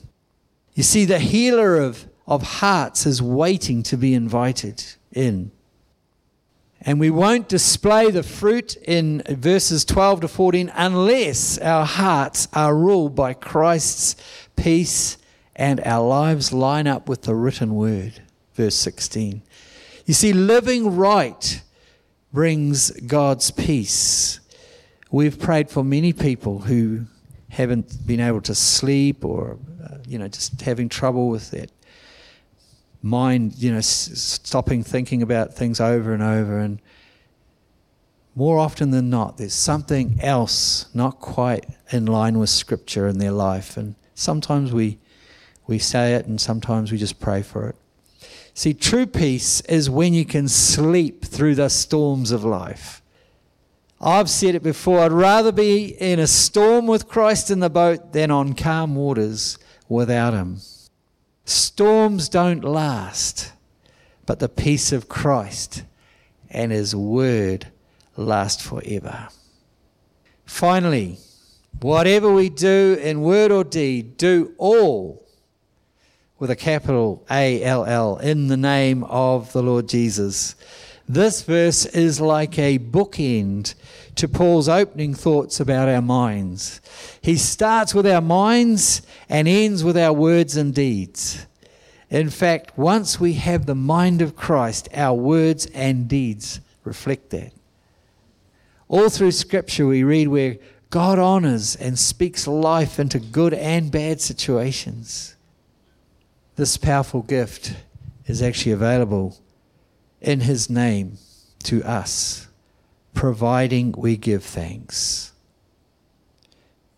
You 0.75 0.83
see, 0.83 1.03
the 1.03 1.17
healer 1.17 1.77
of, 1.77 2.05
of 2.27 2.43
hearts 2.43 3.07
is 3.07 3.23
waiting 3.23 3.81
to 3.81 3.97
be 3.97 4.13
invited 4.13 4.83
in. 5.11 5.49
And 6.81 6.99
we 6.99 7.09
won't 7.09 7.49
display 7.49 8.11
the 8.11 8.21
fruit 8.21 8.75
in 8.83 9.23
verses 9.27 9.83
12 9.83 10.21
to 10.21 10.27
14 10.27 10.71
unless 10.75 11.57
our 11.57 11.87
hearts 11.87 12.47
are 12.53 12.75
ruled 12.75 13.15
by 13.15 13.33
Christ's 13.33 14.15
peace 14.57 15.17
and 15.55 15.79
our 15.87 16.07
lives 16.07 16.53
line 16.53 16.85
up 16.85 17.09
with 17.09 17.23
the 17.23 17.33
written 17.33 17.73
word. 17.73 18.21
Verse 18.53 18.75
16. 18.75 19.41
You 20.05 20.13
see, 20.13 20.33
living 20.33 20.95
right 20.95 21.63
brings 22.31 22.91
God's 22.91 23.51
peace. 23.51 24.39
We've 25.11 25.39
prayed 25.39 25.69
for 25.69 25.83
many 25.83 26.13
people 26.13 26.59
who 26.59 27.05
haven't 27.49 28.05
been 28.05 28.19
able 28.19 28.41
to 28.41 28.53
sleep 28.53 29.25
or, 29.25 29.57
uh, 29.83 29.97
you 30.07 30.19
know, 30.19 30.27
just 30.27 30.61
having 30.61 30.87
trouble 30.87 31.29
with 31.29 31.49
that 31.51 31.71
mind, 33.01 33.55
you 33.57 33.71
know, 33.71 33.79
s- 33.79 34.11
stopping 34.43 34.83
thinking 34.83 35.21
about 35.21 35.53
things 35.53 35.79
over 35.79 36.13
and 36.13 36.21
over. 36.21 36.59
And 36.59 36.79
more 38.35 38.59
often 38.59 38.91
than 38.91 39.09
not, 39.09 39.37
there's 39.37 39.53
something 39.53 40.19
else 40.21 40.93
not 40.93 41.19
quite 41.19 41.65
in 41.91 42.05
line 42.05 42.37
with 42.37 42.49
Scripture 42.49 43.07
in 43.07 43.17
their 43.17 43.31
life. 43.31 43.77
And 43.77 43.95
sometimes 44.13 44.71
we, 44.71 44.99
we 45.65 45.79
say 45.79 46.13
it 46.13 46.27
and 46.27 46.39
sometimes 46.39 46.91
we 46.91 46.99
just 46.99 47.19
pray 47.19 47.41
for 47.41 47.69
it. 47.69 47.75
See, 48.59 48.73
true 48.73 49.05
peace 49.05 49.61
is 49.69 49.89
when 49.89 50.13
you 50.13 50.25
can 50.25 50.49
sleep 50.49 51.23
through 51.23 51.55
the 51.55 51.69
storms 51.69 52.31
of 52.31 52.43
life. 52.43 53.01
I've 54.01 54.29
said 54.29 54.53
it 54.53 54.63
before, 54.63 54.99
I'd 54.99 55.13
rather 55.13 55.53
be 55.53 55.95
in 55.97 56.19
a 56.19 56.27
storm 56.27 56.85
with 56.85 57.07
Christ 57.07 57.49
in 57.49 57.61
the 57.61 57.69
boat 57.69 58.11
than 58.11 58.31
on 58.31 58.55
calm 58.55 58.95
waters 58.95 59.57
without 59.87 60.33
Him. 60.33 60.57
Storms 61.45 62.27
don't 62.27 62.65
last, 62.65 63.53
but 64.25 64.39
the 64.39 64.49
peace 64.49 64.91
of 64.91 65.07
Christ 65.07 65.85
and 66.49 66.73
His 66.73 66.93
Word 66.93 67.67
last 68.17 68.61
forever. 68.61 69.29
Finally, 70.43 71.17
whatever 71.79 72.29
we 72.29 72.49
do 72.49 72.99
in 73.01 73.21
word 73.21 73.53
or 73.53 73.63
deed, 73.63 74.17
do 74.17 74.53
all 74.57 75.28
with 76.39 76.49
a 76.49 76.55
capital 76.55 77.23
A 77.29 77.61
L 77.63 77.85
L 77.85 78.17
in 78.17 78.47
the 78.47 78.57
name 78.57 79.03
of 79.03 79.51
the 79.51 79.61
Lord 79.61 79.87
Jesus. 79.87 80.55
This 81.07 81.41
verse 81.41 81.85
is 81.85 82.21
like 82.21 82.57
a 82.57 82.79
bookend 82.79 83.73
to 84.15 84.27
Paul's 84.27 84.69
opening 84.69 85.13
thoughts 85.13 85.59
about 85.59 85.89
our 85.89 86.01
minds. 86.01 86.81
He 87.21 87.35
starts 87.35 87.93
with 87.93 88.07
our 88.07 88.21
minds 88.21 89.01
and 89.27 89.47
ends 89.47 89.83
with 89.83 89.97
our 89.97 90.13
words 90.13 90.55
and 90.55 90.73
deeds. 90.73 91.45
In 92.09 92.29
fact, 92.29 92.77
once 92.77 93.19
we 93.19 93.33
have 93.33 93.65
the 93.65 93.75
mind 93.75 94.21
of 94.21 94.35
Christ, 94.35 94.87
our 94.93 95.15
words 95.15 95.65
and 95.67 96.07
deeds 96.07 96.59
reflect 96.83 97.31
that. 97.31 97.53
All 98.87 99.09
through 99.09 99.31
Scripture, 99.31 99.85
we 99.85 100.03
read 100.03 100.27
where 100.27 100.57
God 100.89 101.19
honors 101.19 101.75
and 101.75 101.99
speaks 101.99 102.47
life 102.47 102.99
into 102.99 103.19
good 103.19 103.53
and 103.53 103.91
bad 103.91 104.21
situations. 104.21 105.35
This 106.59 106.75
powerful 106.75 107.21
gift 107.21 107.73
is 108.25 108.41
actually 108.41 108.73
available 108.73 109.37
in 110.19 110.41
His 110.41 110.69
name 110.69 111.17
to 111.63 111.81
us, 111.85 112.49
providing 113.13 113.93
we 113.93 114.17
give 114.17 114.43
thanks 114.43 115.31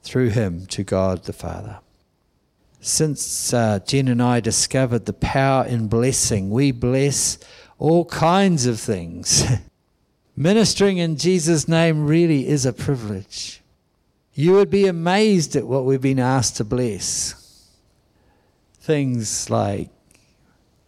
through 0.01 0.29
Him 0.29 0.65
to 0.65 0.83
God 0.83 1.25
the 1.25 1.33
Father. 1.33 1.77
Since 2.79 3.53
uh, 3.53 3.77
Jen 3.85 4.07
and 4.07 4.19
I 4.19 4.39
discovered 4.39 5.05
the 5.05 5.13
power 5.13 5.63
in 5.67 5.87
blessing, 5.87 6.49
we 6.49 6.71
bless 6.71 7.37
all 7.77 8.05
kinds 8.05 8.65
of 8.65 8.79
things. 8.79 9.43
Ministering 10.35 10.97
in 10.97 11.17
Jesus' 11.17 11.67
name 11.67 12.07
really 12.07 12.47
is 12.47 12.65
a 12.65 12.73
privilege. 12.73 13.61
You 14.33 14.53
would 14.53 14.71
be 14.71 14.87
amazed 14.87 15.55
at 15.55 15.67
what 15.67 15.85
we've 15.85 16.01
been 16.01 16.17
asked 16.17 16.57
to 16.57 16.63
bless. 16.63 17.40
Things 18.81 19.49
like 19.49 19.89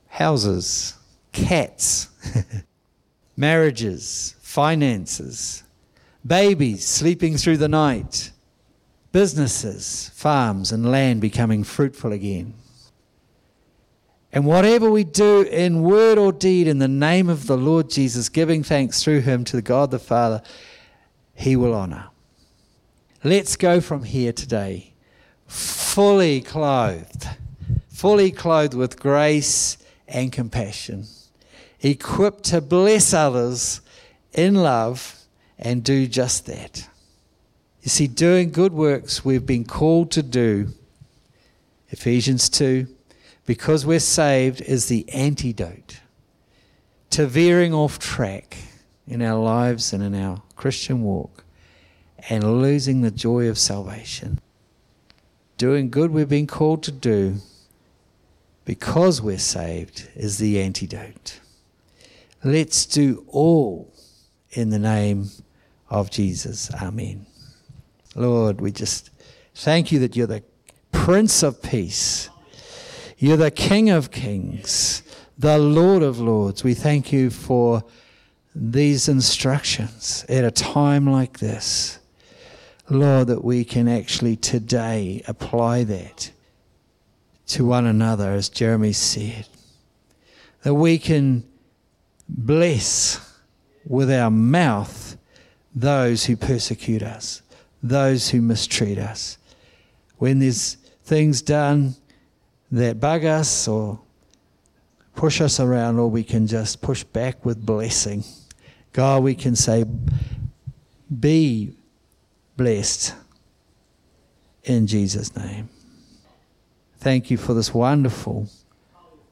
houses, 0.08 0.96
cats, 1.32 2.10
marriages, 3.38 4.36
finances, 4.42 5.64
babies 6.26 6.86
sleeping 6.86 7.38
through 7.38 7.58
the 7.58 7.68
night, 7.70 8.32
businesses, 9.12 10.12
farms, 10.14 10.72
and 10.72 10.92
land 10.92 11.22
becoming 11.22 11.64
fruitful 11.64 12.12
again. 12.12 12.54
And 14.32 14.46
whatever 14.46 14.90
we 14.90 15.04
do 15.04 15.42
in 15.42 15.84
word 15.84 16.18
or 16.18 16.32
deed 16.32 16.68
in 16.68 16.80
the 16.80 16.88
name 16.88 17.30
of 17.30 17.46
the 17.46 17.58
Lord 17.58 17.90
Jesus, 17.90 18.30
giving 18.30 18.64
thanks 18.64 19.04
through 19.04 19.22
him 19.22 19.44
to 19.46 19.62
God 19.62 19.92
the 19.92 20.00
Father, 20.00 20.42
he 21.36 21.56
will 21.56 21.74
honor. 21.74 22.10
Let's 23.24 23.56
go 23.56 23.80
from 23.80 24.04
here 24.04 24.34
today 24.34 24.94
fully 25.46 26.42
clothed, 26.42 27.28
fully 28.04 28.32
clothed 28.32 28.74
with 28.74 29.00
grace 29.00 29.78
and 30.10 30.30
compassion, 30.30 31.06
equipped 31.80 32.44
to 32.44 32.60
bless 32.60 33.14
others 33.14 33.80
in 34.34 34.56
love 34.56 35.16
and 35.58 35.86
do 35.86 36.06
just 36.06 36.46
that. 36.46 36.86
You 37.82 37.88
see, 37.88 38.08
doing 38.08 38.52
good 38.52 38.74
works 38.74 39.24
we've 39.24 39.46
been 39.46 39.64
called 39.64 40.12
to 40.12 40.22
do, 40.22 40.74
Ephesians 41.92 42.50
2, 42.50 42.88
because 43.46 43.86
we're 43.86 44.02
saved, 44.02 44.60
is 44.60 44.88
the 44.88 45.08
antidote 45.14 46.02
to 47.12 47.26
veering 47.26 47.74
off 47.74 48.00
track 48.00 48.58
in 49.08 49.22
our 49.22 49.42
lives 49.42 49.94
and 49.94 50.04
in 50.04 50.14
our 50.14 50.42
Christian 50.58 51.04
walk 51.04 51.46
and 52.28 52.62
losing 52.62 53.00
the 53.00 53.12
joy 53.12 53.48
of 53.48 53.58
salvation. 53.58 54.42
Doing 55.58 55.90
good 55.90 56.12
we've 56.12 56.28
been 56.28 56.48
called 56.48 56.84
to 56.84 56.92
do 56.92 57.38
because 58.66 59.22
we're 59.22 59.38
saved 59.38 60.10
is 60.16 60.38
the 60.38 60.62
antidote. 60.62 61.40
Let's 62.44 62.86
do 62.86 63.26
all 63.28 63.94
in 64.52 64.70
the 64.70 64.80
name 64.80 65.30
of 65.90 66.10
Jesus. 66.10 66.74
Amen. 66.74 67.26
Lord, 68.16 68.62
we 68.62 68.72
just 68.72 69.10
thank 69.56 69.92
you 69.92 70.00
that 70.00 70.16
you're 70.16 70.28
the 70.28 70.44
Prince 70.92 71.44
of 71.44 71.62
Peace. 71.62 72.30
You're 73.18 73.38
the 73.38 73.52
King 73.52 73.90
of 73.90 74.12
Kings, 74.12 75.04
the 75.38 75.58
Lord 75.58 76.04
of 76.04 76.20
Lords. 76.20 76.64
We 76.64 76.74
thank 76.74 77.12
you 77.12 77.30
for 77.30 77.84
these 78.54 79.08
instructions 79.08 80.26
at 80.30 80.44
a 80.44 80.52
time 80.52 81.10
like 81.10 81.40
this. 81.40 82.00
Lord, 82.90 83.28
that 83.28 83.44
we 83.44 83.64
can 83.64 83.88
actually 83.88 84.36
today 84.36 85.24
apply 85.26 85.86
that 85.86 86.32
to 87.48 87.66
one 87.66 87.86
another, 87.86 88.32
as 88.32 88.50
Jeremy 88.50 88.94
said. 88.94 89.48
That 90.64 90.74
we 90.76 90.98
can 90.98 91.44
bless 92.28 93.20
with 93.86 94.12
our 94.12 94.32
mouth 94.32 95.18
those 95.76 96.26
who 96.26 96.38
persecute 96.38 97.04
us, 97.04 97.42
those 97.82 98.30
who 98.30 98.42
mistreat 98.42 98.98
us. 98.98 99.38
When 100.18 100.40
there's 100.40 100.76
things 101.04 101.42
done 101.42 101.96
that 102.72 103.00
bug 103.00 103.26
us 103.26 103.68
or 103.68 104.00
push 105.16 105.42
us 105.42 105.60
around, 105.60 106.00
or 106.00 106.10
we 106.10 106.24
can 106.24 106.48
just 106.48 106.82
push 106.82 107.04
back 107.04 107.46
with 107.46 107.64
blessing. 107.64 108.24
God, 108.94 109.24
we 109.24 109.36
can 109.36 109.56
say, 109.56 109.86
Be 111.20 111.74
blessed 112.58 113.14
in 114.64 114.88
Jesus' 114.88 115.36
name. 115.36 115.70
Thank 117.04 117.30
you 117.30 117.36
for 117.36 117.54
this 117.54 117.74
wonderful 117.74 118.48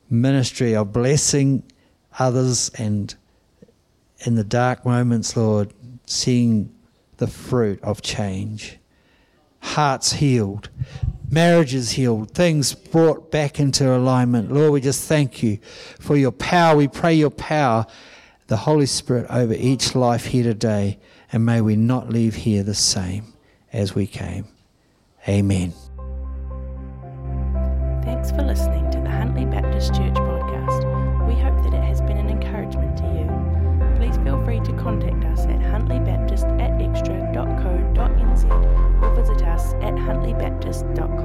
ministry 0.09 0.75
of 0.75 0.91
blessing 0.91 1.63
others 2.19 2.69
and 2.77 3.15
in 4.25 4.35
the 4.35 4.43
dark 4.43 4.85
moments, 4.85 5.37
Lord, 5.37 5.73
seeing 6.05 6.75
the 7.15 7.27
fruit 7.27 7.81
of 7.81 8.01
change. 8.01 8.77
Hearts 9.61 10.11
healed, 10.11 10.69
marriages 11.29 11.91
healed, 11.91 12.31
things 12.31 12.75
brought 12.75 13.31
back 13.31 13.57
into 13.57 13.95
alignment. 13.95 14.51
Lord, 14.51 14.73
we 14.73 14.81
just 14.81 15.07
thank 15.07 15.41
you 15.41 15.57
for 15.97 16.17
your 16.17 16.33
power. 16.33 16.75
We 16.75 16.89
pray 16.89 17.13
your 17.13 17.29
power, 17.29 17.85
the 18.47 18.57
Holy 18.57 18.85
Spirit, 18.85 19.27
over 19.29 19.53
each 19.53 19.95
life 19.95 20.25
here 20.25 20.43
today, 20.43 20.99
and 21.31 21.45
may 21.45 21.61
we 21.61 21.77
not 21.77 22.09
leave 22.09 22.35
here 22.35 22.63
the 22.63 22.75
same 22.75 23.31
as 23.71 23.95
we 23.95 24.07
came. 24.07 24.45
Amen. 25.25 25.71
Thanks 28.03 28.31
for 28.31 28.41
listening 28.41 28.89
to 28.91 28.99
the 28.99 29.09
Huntly 29.09 29.45
Baptist 29.45 29.93
Church 29.93 30.15
podcast. 30.15 31.27
We 31.27 31.35
hope 31.39 31.63
that 31.63 31.73
it 31.73 31.83
has 31.83 32.01
been 32.01 32.17
an 32.17 32.29
encouragement 32.29 32.97
to 32.97 33.03
you. 33.03 33.95
Please 33.97 34.17
feel 34.23 34.43
free 34.43 34.59
to 34.61 34.73
contact 34.73 35.23
us 35.25 35.45
at 35.45 35.59
huntlybaptist 35.59 36.49
at 36.59 36.81
extra.co.nz 36.81 38.43
or 39.03 39.15
visit 39.15 39.43
us 39.47 39.73
at 39.75 39.93
huntlybaptist.com. 39.93 41.20